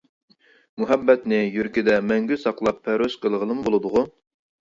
مۇھەببەتنى 0.83 1.41
يۈرىكىدە 1.57 1.99
مەڭگۈ 2.11 2.37
ساقلاپ 2.45 2.81
پەرۋىش 2.87 3.19
قىلغىلىمۇ 3.27 3.67
بولىدىغۇ؟. 3.69 4.03